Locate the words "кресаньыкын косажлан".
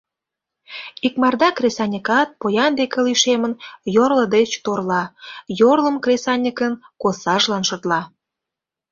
6.03-7.63